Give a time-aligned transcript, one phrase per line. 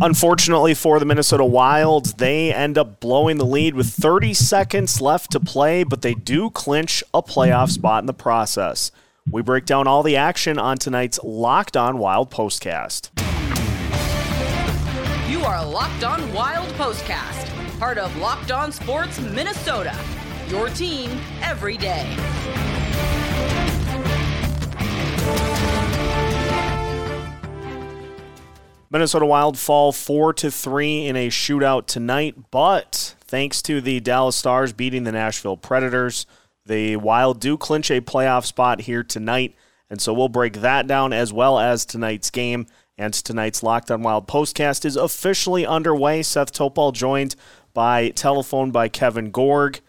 [0.00, 5.30] Unfortunately for the Minnesota Wild, they end up blowing the lead with 30 seconds left
[5.32, 8.90] to play, but they do clinch a playoff spot in the process.
[9.30, 13.08] We break down all the action on tonight's Locked On Wild postcast.
[15.30, 19.98] You are Locked On Wild postcast, part of Locked On Sports Minnesota.
[20.48, 21.10] Your team
[21.40, 22.75] every day.
[28.88, 34.36] Minnesota Wild fall 4 to 3 in a shootout tonight, but thanks to the Dallas
[34.36, 36.24] Stars beating the Nashville Predators,
[36.64, 39.56] the Wild do clinch a playoff spot here tonight.
[39.90, 42.66] And so we'll break that down as well as tonight's game.
[42.98, 46.22] And tonight's Locked on Wild postcast is officially underway.
[46.22, 47.36] Seth Topal joined
[47.74, 49.80] by telephone by Kevin Gorg.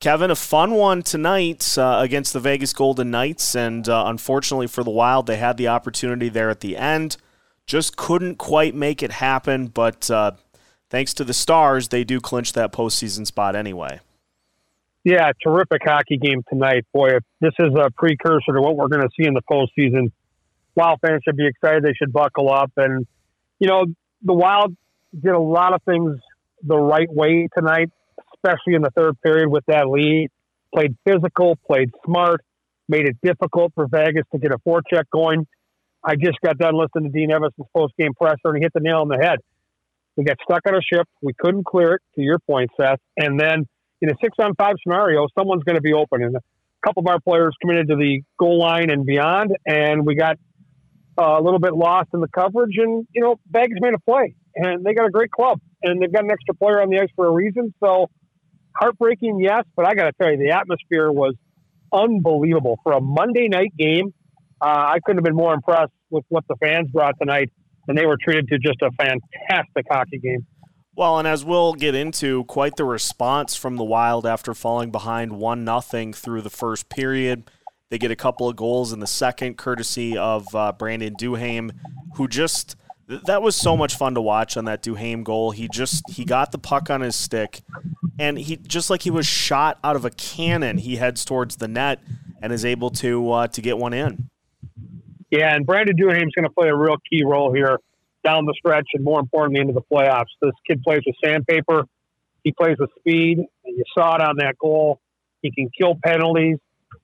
[0.00, 3.54] Kevin, a fun one tonight uh, against the Vegas Golden Knights.
[3.54, 7.16] And uh, unfortunately for the Wild, they had the opportunity there at the end
[7.68, 10.32] just couldn't quite make it happen, but uh,
[10.88, 14.00] thanks to the Stars, they do clinch that postseason spot anyway.
[15.04, 16.86] Yeah, terrific hockey game tonight.
[16.92, 20.10] Boy, if this is a precursor to what we're going to see in the postseason.
[20.74, 21.82] Wild fans should be excited.
[21.82, 22.72] They should buckle up.
[22.76, 23.06] And,
[23.58, 23.84] you know,
[24.22, 24.74] the Wild
[25.14, 26.18] did a lot of things
[26.62, 27.90] the right way tonight,
[28.34, 30.30] especially in the third period with that lead.
[30.74, 32.42] Played physical, played smart,
[32.88, 35.46] made it difficult for Vegas to get a forecheck going.
[36.04, 38.80] I just got done listening to Dean Evason's post game presser, and he hit the
[38.80, 39.38] nail on the head.
[40.16, 41.06] We got stuck on a ship.
[41.22, 42.98] We couldn't clear it, to your point, Seth.
[43.16, 43.66] And then
[44.00, 46.22] in a six on five scenario, someone's going to be open.
[46.22, 46.40] And a
[46.84, 50.36] couple of our players committed to the goal line and beyond, and we got
[51.20, 52.76] uh, a little bit lost in the coverage.
[52.78, 56.12] And, you know, Vegas made a play, and they got a great club, and they've
[56.12, 57.74] got an extra player on the ice for a reason.
[57.82, 58.08] So,
[58.76, 61.34] heartbreaking, yes, but I got to tell you, the atmosphere was
[61.92, 64.12] unbelievable for a Monday night game
[64.60, 67.50] uh, I couldn't have been more impressed with what the fans brought tonight,
[67.86, 70.46] and they were treated to just a fantastic hockey game.
[70.96, 75.32] Well, and as we'll get into, quite the response from the Wild after falling behind
[75.32, 77.48] one nothing through the first period.
[77.90, 81.70] They get a couple of goals in the second, courtesy of uh, Brandon Duhaime,
[82.16, 82.76] who just
[83.06, 85.52] that was so much fun to watch on that Duhaime goal.
[85.52, 87.62] He just he got the puck on his stick,
[88.18, 90.78] and he just like he was shot out of a cannon.
[90.78, 92.00] He heads towards the net
[92.42, 94.28] and is able to uh, to get one in.
[95.30, 97.78] Yeah, and Brandon Duhaime's going to play a real key role here
[98.24, 100.26] down the stretch, and more importantly, into the playoffs.
[100.40, 101.84] This kid plays with sandpaper.
[102.44, 105.00] He plays with speed, and you saw it on that goal.
[105.42, 106.56] He can kill penalties.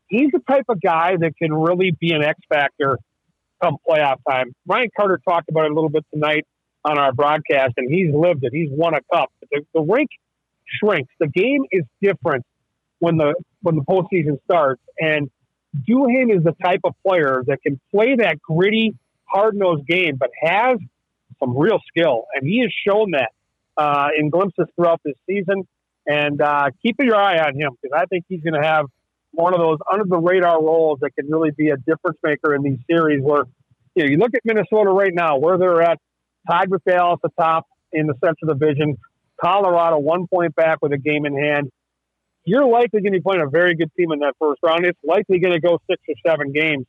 [0.09, 2.99] He's the type of guy that can really be an X factor
[3.62, 4.55] come playoff time.
[4.67, 6.47] Ryan Carter talked about it a little bit tonight
[6.85, 8.53] on our broadcast, and he's lived it.
[8.53, 9.31] He's won a cup.
[9.51, 10.11] The, the rink
[10.67, 11.12] shrinks.
[11.19, 12.45] The game is different
[12.99, 15.31] when the when the postseason starts, and
[15.89, 20.31] Duhaime is the type of player that can play that gritty, hard nosed game, but
[20.43, 20.79] has
[21.41, 22.27] some real skill.
[22.35, 23.33] And he has shown that
[23.77, 25.67] uh, in glimpses throughout this season.
[26.07, 28.87] And uh, keep your eye on him because I think he's going to have
[29.33, 32.62] one of those under the radar roles that can really be a difference maker in
[32.62, 33.45] these series where
[33.95, 35.99] you know you look at Minnesota right now where they're at
[36.49, 38.97] tied with Dallas at the top in the Central Division
[39.43, 41.71] Colorado one point back with a game in hand
[42.44, 44.84] you're likely going to be playing a very good team in that first round.
[44.84, 46.87] It's likely going to go six or seven games.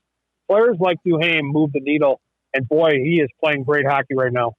[0.50, 2.22] Players like Duhaime move the needle,
[2.54, 4.54] and boy, he is playing great hockey right now.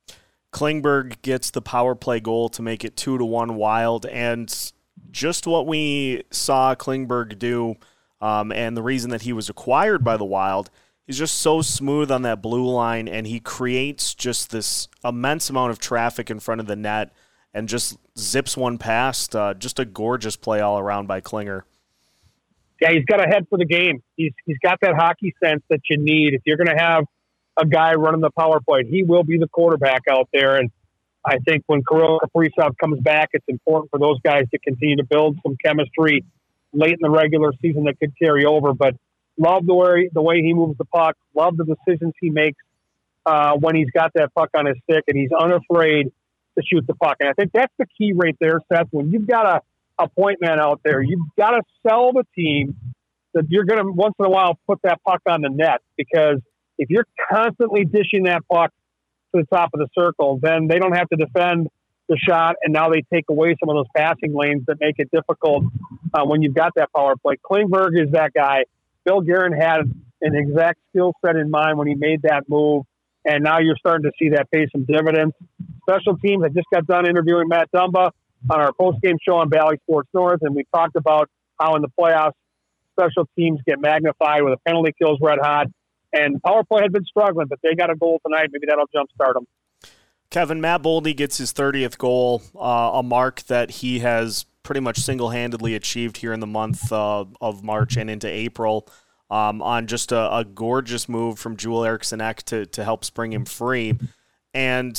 [0.53, 4.73] Klingberg gets the power play goal to make it two to one Wild, and
[5.11, 7.77] just what we saw Klingberg do,
[8.21, 10.71] um, and the reason that he was acquired by the Wild.
[11.07, 15.71] He's just so smooth on that blue line, and he creates just this immense amount
[15.71, 17.13] of traffic in front of the net
[17.57, 19.35] and just zips one past.
[19.35, 21.65] Uh, just a gorgeous play all around by Klinger.
[22.81, 24.03] Yeah, he's got a head for the game.
[24.17, 26.35] He's he's got that hockey sense that you need.
[26.35, 27.05] If you're going to have
[27.57, 30.57] a guy running the power play, he will be the quarterback out there.
[30.57, 30.71] And
[31.25, 35.05] I think when Kirill Kaprizov comes back, it's important for those guys to continue to
[35.05, 36.27] build some chemistry
[36.75, 38.75] late in the regular season that could carry over.
[38.75, 38.97] But
[39.39, 41.17] love the way the way he moves the puck.
[41.35, 42.63] Love the decisions he makes
[43.25, 46.13] uh, when he's got that puck on his stick, and he's unafraid
[46.59, 47.17] to shoot the puck.
[47.21, 48.89] And I think that's the key right there, Seth.
[48.91, 52.77] When you've got a, a point man out there, you've got to sell the team
[53.35, 56.41] that you're going to once in a while put that puck on the net because
[56.79, 58.73] if you're constantly dishing that puck
[59.35, 61.69] to the top of the circle, then they don't have to defend
[62.09, 65.11] the shot, and now they take away some of those passing lanes that make it
[65.11, 65.65] difficult
[66.15, 67.35] uh, when you've got that power play.
[67.45, 68.65] Klingberg is that guy.
[69.05, 69.81] Bill Guerin had
[70.23, 72.85] an exact skill set in mind when he made that move,
[73.25, 75.35] and now you're starting to see that pay some dividends
[75.89, 76.43] special teams.
[76.45, 78.11] I just got done interviewing Matt Dumba
[78.51, 81.29] on our post game show on Bally Sports North, and we talked about
[81.61, 82.33] how in the playoffs
[82.99, 85.67] special teams get magnified with a penalty kills red hot.
[86.13, 88.49] And power play had been struggling, but they got a goal tonight.
[88.53, 89.47] Maybe that'll jumpstart them.
[90.31, 94.99] Kevin, Matt Boldy gets his 30th goal, uh, a mark that he has pretty much
[94.99, 98.89] single handedly achieved here in the month uh, of March and into April
[99.31, 103.33] um, on just a, a, gorgeous move from Joel Eriksson Ek to, to help spring
[103.33, 103.95] him free.
[104.55, 104.97] And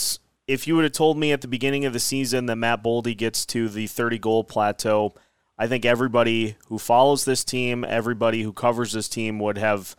[0.48, 3.16] if you would have told me at the beginning of the season that Matt Boldy
[3.16, 5.14] gets to the 30 goal plateau,
[5.58, 9.96] I think everybody who follows this team, everybody who covers this team would have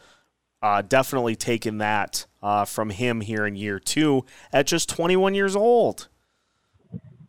[0.62, 5.54] uh, definitely taken that uh, from him here in year two at just 21 years
[5.54, 6.08] old.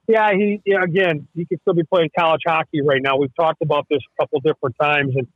[0.08, 3.18] Yeah, he yeah, again, he could still be playing college hockey right now.
[3.18, 5.28] We've talked about this a couple different times, and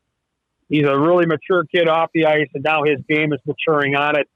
[0.68, 4.18] he's a really mature kid off the ice, and now his game is maturing on
[4.18, 4.28] it.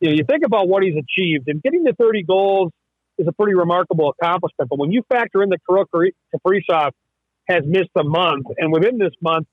[0.00, 2.72] You know, you think about what he's achieved, and getting to 30 goals
[3.18, 4.68] is a pretty remarkable accomplishment.
[4.68, 6.92] But when you factor in the Kirill Kaprizov
[7.48, 9.46] has missed a month, and within this month,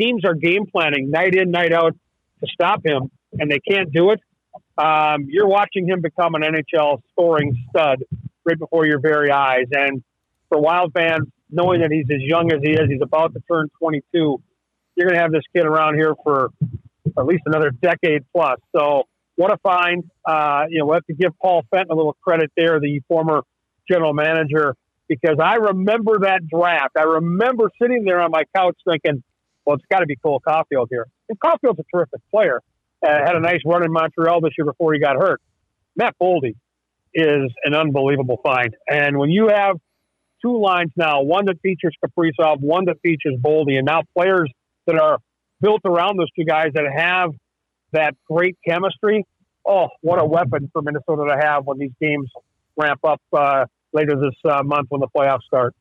[0.00, 1.96] teams are game planning night in, night out
[2.40, 4.20] to stop him, and they can't do it.
[4.76, 8.04] Um, you're watching him become an NHL scoring stud
[8.44, 9.66] right before your very eyes.
[9.72, 10.02] And
[10.48, 13.68] for Wild fans, knowing that he's as young as he is, he's about to turn
[13.80, 14.40] 22.
[14.94, 16.50] You're going to have this kid around here for
[17.16, 18.58] at least another decade plus.
[18.74, 19.04] So
[19.38, 20.02] what a find!
[20.24, 23.42] Uh, you know, we have to give Paul Fenton a little credit there, the former
[23.88, 24.74] general manager,
[25.08, 26.96] because I remember that draft.
[26.98, 29.22] I remember sitting there on my couch thinking,
[29.64, 31.06] well, it's got to be Cole Caufield here.
[31.28, 32.60] And Caufield's a terrific player.
[33.00, 35.40] Uh, had a nice run in Montreal this year before he got hurt.
[35.94, 36.56] Matt Boldy
[37.14, 38.76] is an unbelievable find.
[38.88, 39.76] And when you have
[40.44, 44.50] two lines now, one that features Kaprizov, one that features Boldy, and now players
[44.88, 45.18] that are
[45.60, 47.30] built around those two guys that have
[47.92, 49.24] that great chemistry,
[49.66, 52.30] oh, what a weapon for Minnesota to have when these games
[52.76, 55.74] ramp up uh, later this uh, month when the playoffs start.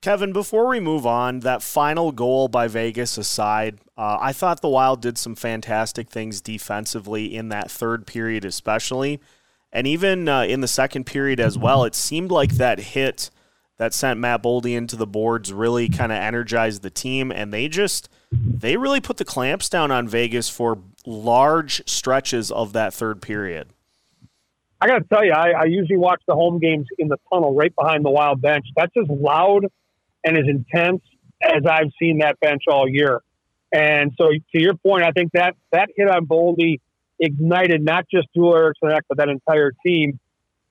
[0.00, 4.68] Kevin, before we move on, that final goal by Vegas aside, uh, I thought the
[4.68, 9.20] Wild did some fantastic things defensively in that third period, especially.
[9.72, 13.30] And even uh, in the second period as well, it seemed like that hit
[13.78, 17.30] that sent Matt Boldy into the boards really kind of energized the team.
[17.30, 22.72] And they just, they really put the clamps down on Vegas for large stretches of
[22.72, 23.68] that third period.
[24.80, 27.54] I got to tell you, I, I usually watch the home games in the tunnel
[27.54, 28.66] right behind the Wild bench.
[28.74, 29.66] That's as loud
[30.24, 31.02] and as intense
[31.40, 33.20] as I've seen that bench all year.
[33.72, 36.80] And so, to your point, I think that that hit on Boldy
[37.18, 40.18] ignited not just Joel Eriksson but that entire team.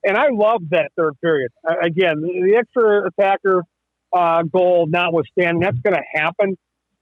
[0.03, 1.51] And I love that third period.
[1.81, 3.63] Again, the extra attacker
[4.11, 6.57] uh, goal notwithstanding, that's going to happen.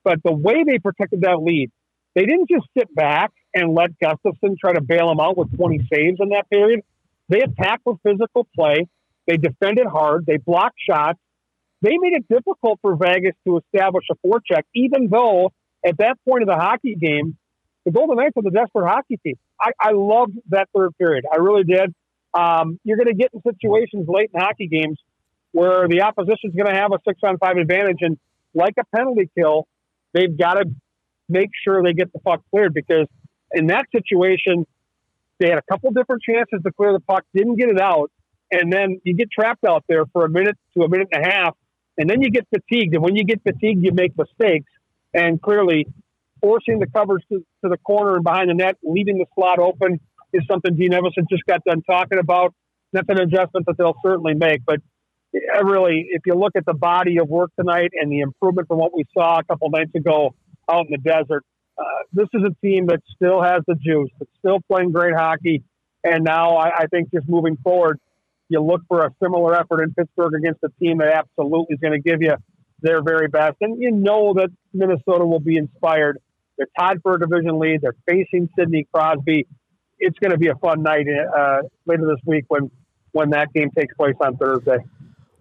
[0.10, 1.70] But the way they protected that lead,
[2.16, 5.88] they didn't just sit back and let Gustavsson try to bail them out with 20
[5.94, 6.82] saves in that period.
[7.28, 8.88] They attacked with physical play.
[9.28, 10.26] They defended hard.
[10.26, 11.20] They blocked shots
[11.82, 15.52] they made it difficult for Vegas to establish a forecheck, even though
[15.86, 17.38] at that point of the hockey game,
[17.86, 19.36] the Golden Knights were the desperate hockey team.
[19.60, 21.26] I, I loved that third period.
[21.32, 21.94] I really did.
[22.34, 25.00] Um, you're going to get in situations late in hockey games
[25.52, 28.00] where the opposition is going to have a six on five advantage.
[28.02, 28.18] And
[28.54, 29.68] like a penalty kill,
[30.14, 30.66] they've got to
[31.28, 33.08] make sure they get the puck cleared because
[33.52, 34.66] in that situation,
[35.40, 38.12] they had a couple different chances to clear the puck, didn't get it out.
[38.52, 41.30] And then you get trapped out there for a minute to a minute and a
[41.30, 41.56] half
[42.00, 42.96] and then you get fatigued.
[42.96, 44.72] And when you get fatigued, you make mistakes.
[45.14, 45.86] And clearly,
[46.42, 50.00] forcing the covers to, to the corner and behind the net, leaving the slot open
[50.32, 52.54] is something Dean Evason just got done talking about.
[52.94, 54.62] That's an adjustment that they'll certainly make.
[54.66, 54.80] But
[55.64, 58.94] really, if you look at the body of work tonight and the improvement from what
[58.96, 60.34] we saw a couple nights ago
[60.70, 61.44] out in the desert,
[61.78, 65.64] uh, this is a team that still has the juice, that's still playing great hockey.
[66.04, 68.00] And now I, I think just moving forward,
[68.50, 71.94] you look for a similar effort in Pittsburgh against a team that absolutely is going
[71.94, 72.36] to give you
[72.82, 73.58] their very best.
[73.62, 76.20] And you know that Minnesota will be inspired.
[76.58, 77.82] They're tied for a division lead.
[77.82, 79.48] They're facing Sidney Crosby.
[80.00, 82.72] It's going to be a fun night uh, later this week when
[83.12, 84.78] when that game takes place on Thursday.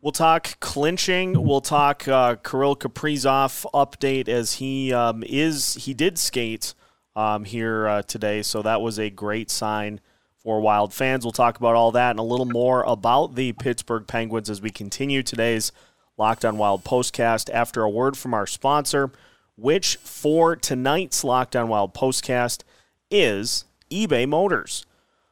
[0.01, 1.45] We'll talk clinching.
[1.45, 6.75] We'll talk uh, Kirill Kaprizov update as he um, is he did skate
[7.17, 10.01] um, here uh, today, so that was a great sign
[10.37, 11.25] for Wild fans.
[11.25, 14.71] We'll talk about all that and a little more about the Pittsburgh Penguins as we
[14.71, 15.73] continue today's
[16.17, 19.11] Locked on Wild postcast after a word from our sponsor,
[19.57, 22.63] which for tonight's Locked on Wild postcast
[23.11, 24.87] is eBay Motors.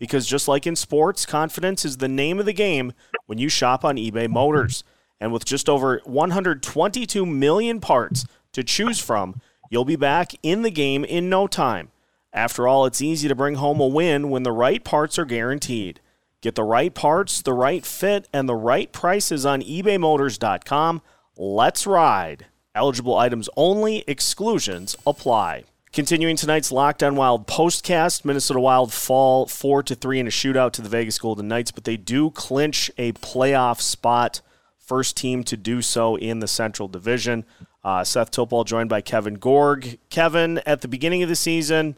[0.00, 2.94] Because just like in sports, confidence is the name of the game
[3.26, 4.82] when you shop on eBay Motors.
[5.20, 10.70] And with just over 122 million parts to choose from, you'll be back in the
[10.70, 11.90] game in no time.
[12.32, 16.00] After all, it's easy to bring home a win when the right parts are guaranteed.
[16.40, 21.02] Get the right parts, the right fit, and the right prices on ebaymotors.com.
[21.36, 22.46] Let's ride.
[22.74, 25.64] Eligible items only, exclusions apply.
[25.92, 30.70] Continuing tonight's Locked On Wild postcast, Minnesota Wild fall 4 to 3 in a shootout
[30.74, 34.40] to the Vegas Golden Knights, but they do clinch a playoff spot.
[34.78, 37.44] First team to do so in the Central Division.
[37.82, 39.98] Uh, Seth Topol joined by Kevin Gorg.
[40.10, 41.96] Kevin, at the beginning of the season,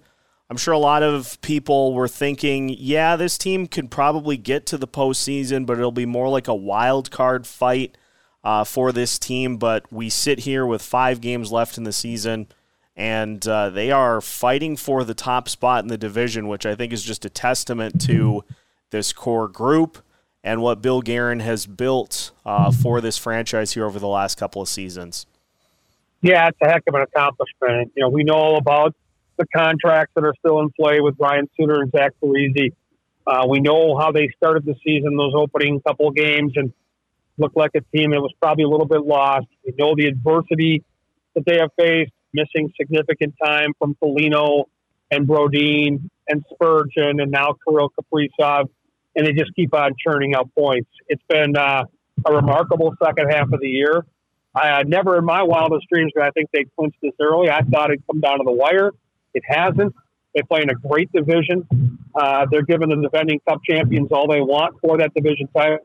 [0.48, 4.78] I'm sure a lot of people were thinking, yeah, this team could probably get to
[4.78, 7.98] the postseason, but it'll be more like a wild card fight
[8.42, 9.58] uh, for this team.
[9.58, 12.46] But we sit here with five games left in the season
[12.96, 16.92] and uh, they are fighting for the top spot in the division, which I think
[16.92, 18.44] is just a testament to
[18.90, 19.98] this core group
[20.44, 24.60] and what Bill Guerin has built uh, for this franchise here over the last couple
[24.60, 25.26] of seasons.
[26.20, 27.92] Yeah, it's a heck of an accomplishment.
[27.96, 28.94] You know, we know all about
[29.38, 32.72] the contracts that are still in play with Ryan Suter and Zach Parise.
[33.26, 36.72] Uh, we know how they started the season, those opening couple of games, and
[37.38, 39.46] looked like a team that was probably a little bit lost.
[39.64, 40.84] We know the adversity
[41.34, 44.68] that they have faced missing significant time from Foligno
[45.10, 48.68] and Brodin and Spurgeon and now Kirill Kaprizov,
[49.14, 50.88] and they just keep on churning out points.
[51.08, 51.84] It's been uh,
[52.24, 54.06] a remarkable second half of the year.
[54.54, 57.50] I uh, never in my wildest dreams did I think they clinched this early.
[57.50, 58.90] I thought it'd come down to the wire.
[59.34, 59.94] It hasn't.
[60.34, 61.66] They play in a great division.
[62.14, 65.78] Uh, they're giving the defending Cup champions all they want for that division title.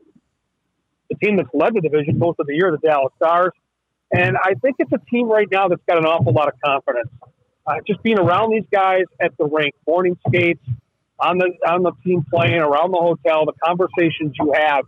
[1.10, 3.52] The team that's led the division most of the year, the Dallas Stars,
[4.12, 7.10] and I think it's a team right now that's got an awful lot of confidence.
[7.66, 10.64] Uh, just being around these guys at the rink, morning skates,
[11.20, 14.84] on the on the team playing, around the hotel, the conversations you have,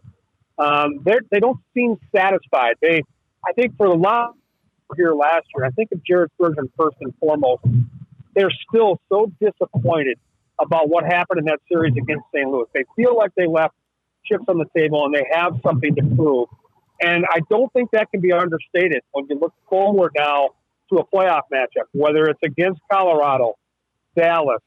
[0.59, 2.75] um, they don't seem satisfied.
[2.81, 3.03] They,
[3.47, 4.35] I think, for the lot
[4.97, 7.65] here last year, I think of Jared Spurgeon first and foremost.
[8.35, 10.19] They're still so disappointed
[10.59, 12.49] about what happened in that series against St.
[12.49, 12.67] Louis.
[12.75, 13.75] They feel like they left
[14.25, 16.49] chips on the table and they have something to prove.
[17.02, 20.50] And I don't think that can be understated when you look forward now
[20.90, 23.54] to a playoff matchup, whether it's against Colorado,
[24.16, 24.61] Dallas,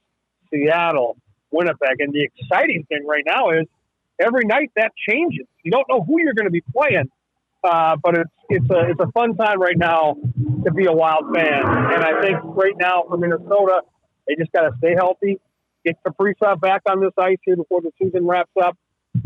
[0.52, 1.18] Seattle,
[1.52, 2.00] Winnipeg.
[2.00, 3.68] And the exciting thing right now is
[4.20, 5.46] every night that changes.
[5.64, 7.10] You don't know who you're going to be playing,
[7.64, 10.16] uh, but it's it's a it's a fun time right now
[10.66, 11.64] to be a Wild fan.
[11.64, 13.82] And I think right now for Minnesota,
[14.28, 15.40] they just got to stay healthy,
[15.86, 18.78] get Kaprizov back on this ice here before the season wraps up,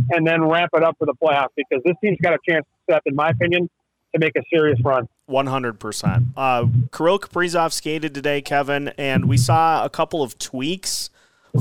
[0.10, 3.04] and then ramp it up for the playoffs because this team's got a chance step,
[3.06, 3.70] in my opinion,
[4.14, 5.08] to make a serious run.
[5.30, 6.26] 100%.
[6.36, 11.10] Uh, Kirill Kaprizov skated today, Kevin, and we saw a couple of tweaks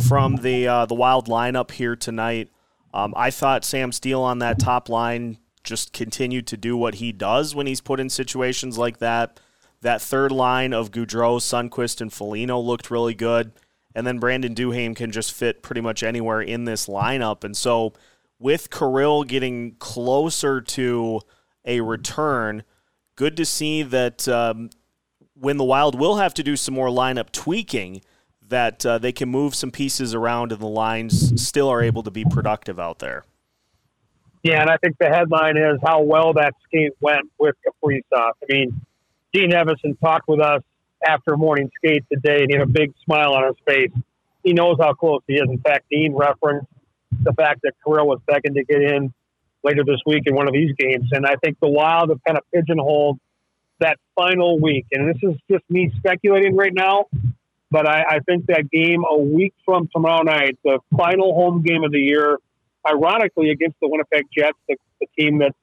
[0.09, 2.51] from the uh, the Wild lineup here tonight.
[2.93, 7.13] Um, I thought Sam Steel on that top line just continued to do what he
[7.13, 9.41] does when he's put in situations like that.
[9.83, 13.53] That third line of Gaudreau, Sundqvist, and Foligno looked really good.
[13.95, 17.45] And then Brandon Duhaime can just fit pretty much anywhere in this lineup.
[17.45, 17.93] And so
[18.39, 21.21] with Kirill getting closer to
[21.65, 22.63] a return,
[23.17, 24.71] good to see that um,
[25.35, 28.03] when the Wild will have to do some more lineup tweaking,
[28.49, 32.11] that uh, they can move some pieces around and the lines still are able to
[32.11, 33.25] be productive out there.
[34.43, 38.03] Yeah, and I think the headline is how well that skate went with Kaprizov.
[38.13, 38.81] I mean,
[39.33, 40.63] Dean Evason talked with us
[41.05, 43.91] after morning skate today, and he had a big smile on his face.
[44.45, 45.51] He knows how close he is.
[45.51, 46.69] In fact, Dean referenced
[47.23, 49.13] the fact that Kirill was begging to get in
[49.63, 51.09] later this week in one of these games.
[51.13, 53.19] And I think the Wild have kind of pigeonholed
[53.81, 54.87] that final week.
[54.93, 57.07] And this is just me speculating right now,
[57.71, 61.85] but I, I think that game a week from tomorrow night, the final home game
[61.85, 62.39] of the year,
[62.89, 65.55] ironically against the Winnipeg Jets, the, the team that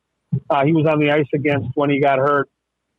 [0.49, 2.49] uh, he was on the ice against when he got hurt,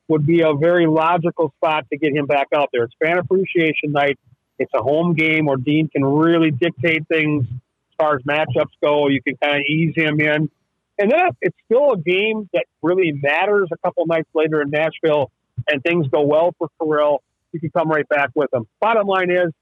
[0.08, 2.84] would be a very logical spot to get him back out there.
[2.84, 4.18] It's fan appreciation night.
[4.58, 7.46] It's a home game where Dean can really dictate things
[8.04, 9.08] far as matchups go.
[9.08, 10.50] You can kind of ease him in.
[10.96, 15.30] And then it's still a game that really matters a couple nights later in Nashville
[15.68, 17.22] and things go well for Kirill.
[17.52, 18.66] You can come right back with him.
[18.80, 19.52] Bottom line is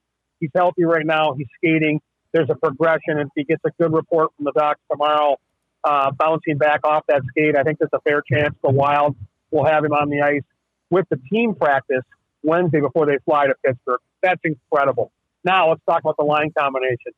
[0.41, 1.35] he's healthy right now.
[1.35, 2.01] He's skating.
[2.33, 3.19] There's a progression.
[3.19, 5.37] If he gets a good report from the docs tomorrow,
[5.85, 9.17] uh, bouncing back off that skate, I think there's a fair chance the Wild
[9.51, 10.43] will have him on the ice
[10.91, 12.05] with the team practice
[12.43, 14.01] Wednesday before they fly to Pittsburgh.
[14.23, 15.13] That's incredible.
[15.45, 17.13] Now let's talk about the line combination.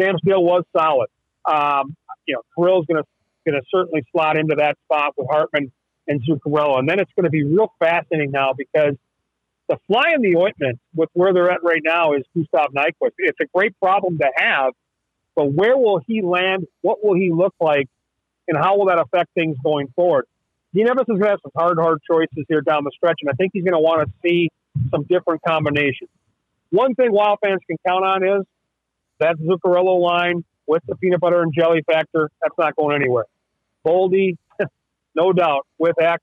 [0.00, 1.08] Sam Steel was solid.
[1.44, 3.08] Um, you know, Kirill's going to
[3.46, 5.72] going to certainly slot into that spot with Hartman
[6.06, 8.96] and Zuccarello, and then it's going to be real fascinating now because
[9.68, 13.12] the fly in the ointment with where they're at right now is Gustav Nyquist.
[13.18, 14.72] It's a great problem to have,
[15.34, 16.66] but where will he land?
[16.82, 17.88] What will he look like?
[18.48, 20.26] And how will that affect things going forward?
[20.74, 23.34] Dean is going to have some hard, hard choices here down the stretch, and I
[23.34, 24.50] think he's going to want to see
[24.90, 26.10] some different combinations.
[26.70, 28.46] One thing Wild fans can count on is
[29.20, 32.30] that Zuccarello line with the peanut butter and jelly factor.
[32.42, 33.24] That's not going anywhere.
[33.86, 34.36] Boldy,
[35.14, 36.20] no doubt, with Ek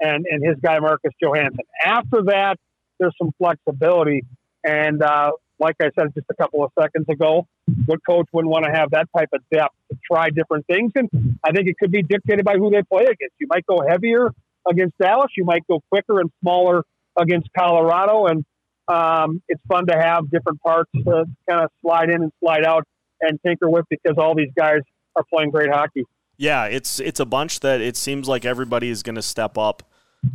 [0.00, 1.64] and, and his guy Marcus Johansson.
[1.84, 2.56] After that,
[2.98, 4.22] there's some flexibility.
[4.64, 7.46] And uh, like I said just a couple of seconds ago,
[7.86, 10.92] what coach wouldn't want to have that type of depth to try different things?
[10.94, 11.08] And
[11.44, 13.34] I think it could be dictated by who they play against.
[13.38, 14.30] You might go heavier
[14.68, 15.30] against Dallas.
[15.36, 16.84] You might go quicker and smaller
[17.16, 18.26] against Colorado.
[18.26, 18.44] And
[18.90, 22.84] um, it's fun to have different parts to kind of slide in and slide out
[23.20, 24.80] and tinker with because all these guys
[25.16, 26.04] are playing great hockey.
[26.36, 29.82] Yeah, it's it's a bunch that it seems like everybody is going to step up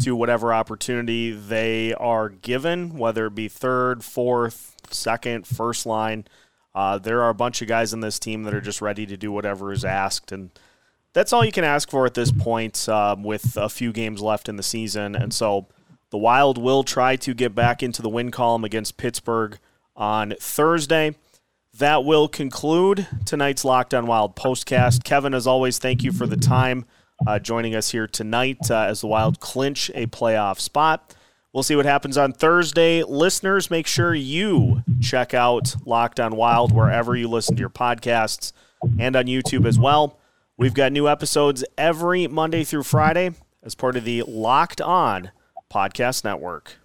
[0.02, 6.26] to whatever opportunity they are given, whether it be third, fourth, second, first line.
[6.74, 9.18] Uh, there are a bunch of guys in this team that are just ready to
[9.18, 10.52] do whatever is asked, and
[11.14, 14.48] that's all you can ask for at this point um, with a few games left
[14.48, 15.16] in the season.
[15.16, 15.68] And so
[16.16, 19.60] the Wild will try to get back into the win column against Pittsburgh
[19.98, 21.14] on Thursday.
[21.78, 25.04] That will conclude tonight's Locked on Wild postcast.
[25.04, 26.86] Kevin, as always, thank you for the time
[27.28, 31.14] uh, joining us here tonight uh, as the Wild clinch a playoff spot.
[31.52, 33.04] We'll see what happens on Thursday.
[33.04, 38.54] Listeners, make sure you check out Locked on Wild wherever you listen to your podcasts
[38.98, 40.18] and on YouTube as well.
[40.56, 43.32] We've got new episodes every Monday through Friday
[43.62, 45.32] as part of the Locked On
[45.76, 46.78] Podcast Network.